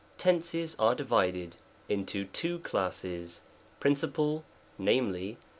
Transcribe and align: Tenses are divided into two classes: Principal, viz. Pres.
Tenses 0.17 0.75
are 0.79 0.95
divided 0.95 1.57
into 1.87 2.25
two 2.25 2.57
classes: 2.57 3.41
Principal, 3.79 4.43
viz. 4.79 4.99
Pres. 4.99 5.35